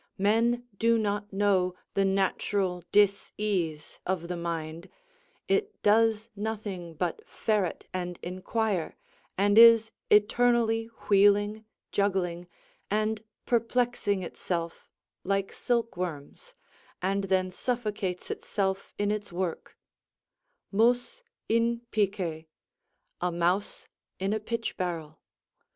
[0.17, 4.89] Men do not know the natural disease of the mind;
[5.47, 8.95] it does nothing but ferret and inquire,
[9.37, 12.47] and is eternally wheeling, juggling,
[12.89, 14.89] and perplexing itself
[15.23, 16.55] like silkworms,
[16.99, 19.77] and then suffocates itself in its work;
[20.71, 22.45] "Mus in pice."
[23.21, 23.87] ["A mouse
[24.17, 25.19] in a pitch barrel."